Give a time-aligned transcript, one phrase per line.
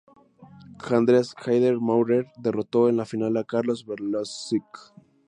[0.89, 4.95] Andreas Haider-Maurer derrotó en la final a Carlos Berlocq.